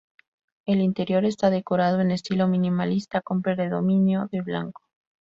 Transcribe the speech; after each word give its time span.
El 0.65 0.81
interior 0.81 1.25
esta 1.25 1.51
decorado 1.51 2.01
en 2.01 2.09
estilo 2.09 2.47
minimalista, 2.47 3.21
con 3.21 3.43
predominio 3.43 4.27
del 4.31 4.41
blanco. 4.41 4.81